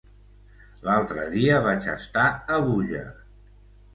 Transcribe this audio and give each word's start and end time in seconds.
L'altre 0.85 1.25
dia 1.33 1.59
vaig 1.67 1.85
estar 1.93 2.25
a 2.55 2.59
Búger. 2.69 3.05